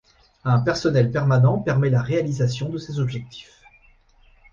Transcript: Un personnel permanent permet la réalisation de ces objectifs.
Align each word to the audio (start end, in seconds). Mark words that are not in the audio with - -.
Un 0.45 0.57
personnel 0.61 1.11
permanent 1.11 1.59
permet 1.59 1.91
la 1.91 2.01
réalisation 2.01 2.69
de 2.69 2.79
ces 2.79 2.99
objectifs. 2.99 3.61